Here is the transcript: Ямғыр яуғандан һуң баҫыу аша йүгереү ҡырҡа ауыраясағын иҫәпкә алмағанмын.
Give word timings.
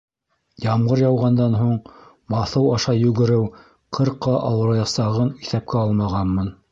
Ямғыр 0.63 1.01
яуғандан 1.01 1.57
һуң 1.57 1.75
баҫыу 2.35 2.71
аша 2.77 2.95
йүгереү 3.01 3.43
ҡырҡа 3.99 4.33
ауыраясағын 4.49 5.31
иҫәпкә 5.47 5.83
алмағанмын. 5.89 6.51